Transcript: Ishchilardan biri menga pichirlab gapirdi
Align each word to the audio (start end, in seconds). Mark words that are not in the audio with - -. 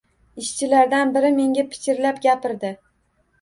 Ishchilardan 0.43 1.11
biri 1.17 1.31
menga 1.35 1.65
pichirlab 1.75 2.19
gapirdi 2.25 2.73